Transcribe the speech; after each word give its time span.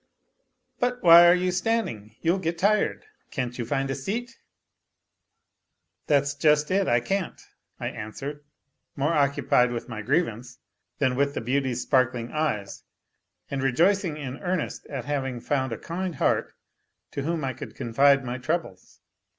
"But 0.79 1.03
why 1.03 1.27
are 1.27 1.35
you 1.35 1.51
standing? 1.51 2.15
You'll 2.23 2.39
get 2.39 2.57
tired. 2.57 3.05
Can't 3.29 3.55
you 3.59 3.67
find 3.67 3.87
a 3.91 3.93
seat?"" 3.93 4.39
That's 6.07 6.33
just 6.33 6.71
it, 6.71 6.87
I 6.87 6.99
can't," 6.99 7.39
I 7.79 7.89
answered, 7.89 8.43
more 8.95 9.13
occupied 9.13 9.69
with 9.71 9.87
my 9.87 10.01
grievance 10.01 10.57
than 10.97 11.15
with 11.15 11.35
the 11.35 11.39
beauty's 11.41 11.83
sparkling 11.83 12.31
eyes, 12.31 12.81
and 13.51 13.61
rejoicing 13.61 14.17
in 14.17 14.39
earnest 14.39 14.87
at 14.87 15.05
having 15.05 15.39
found 15.39 15.71
a 15.71 15.77
kind 15.77 16.15
heart 16.15 16.53
to 17.11 17.21
whom 17.21 17.43
I 17.43 17.53
could 17.53 17.75
confide 17.75 18.25
my 18.25 18.39
troubles. 18.39 19.01